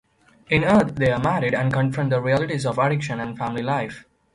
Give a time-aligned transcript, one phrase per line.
[0.49, 4.05] In Earth they are married and confront the realities of addiction and family life.